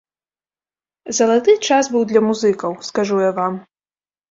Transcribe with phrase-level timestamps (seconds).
[1.17, 3.53] Залаты час быў для музыкаў, скажу я вам.